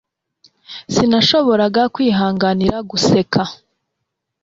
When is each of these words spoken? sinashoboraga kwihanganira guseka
sinashoboraga 0.93 1.81
kwihanganira 1.93 2.77
guseka 2.89 3.41